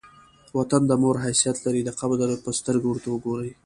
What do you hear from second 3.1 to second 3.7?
ګورئ!